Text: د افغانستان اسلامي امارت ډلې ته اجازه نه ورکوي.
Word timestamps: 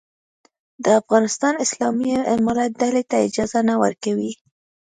د 0.83 0.85
افغانستان 1.01 1.53
اسلامي 1.65 2.11
امارت 2.35 2.71
ډلې 2.81 3.03
ته 3.09 3.17
اجازه 3.27 3.59
نه 3.69 3.75
ورکوي. 3.83 4.31